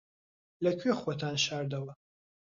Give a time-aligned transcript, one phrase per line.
[0.63, 1.91] لەکوێ خۆتان شاردەوە؟